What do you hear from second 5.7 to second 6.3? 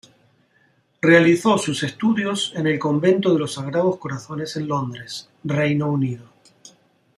Unido.